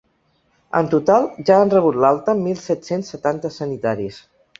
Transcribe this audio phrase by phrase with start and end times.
[0.77, 4.19] En total, ja han rebut l’alta mil set-cents setanta sanitaris.